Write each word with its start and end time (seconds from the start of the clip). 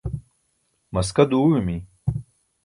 maska 0.93 1.23
duuẏimi 1.29 1.77